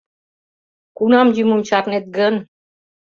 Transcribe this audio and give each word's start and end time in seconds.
—Кунам 0.97 1.27
йӱмым 1.35 1.61
чарнет 1.67 2.05
гын? 2.17 2.35